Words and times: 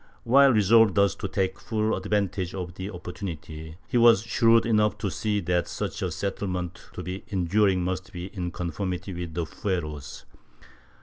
While 0.23 0.51
resolved 0.51 0.95
thus 0.95 1.13
to 1.13 1.27
take 1.27 1.59
full 1.59 1.93
advantage 1.95 2.55
of 2.55 2.73
the 2.73 2.89
opportunity, 2.89 3.77
he 3.87 3.99
was 3.99 4.23
shrewd 4.23 4.65
enough 4.65 4.97
to 4.97 5.11
see 5.11 5.41
that 5.41 5.67
such 5.67 6.01
a 6.01 6.09
settlement 6.09 6.89
to 6.93 7.03
be 7.03 7.23
enduring 7.27 7.83
must 7.83 8.11
be 8.11 8.25
in 8.33 8.49
conformity 8.49 9.13
with 9.13 9.35
the 9.35 9.45
fueros. 9.45 10.25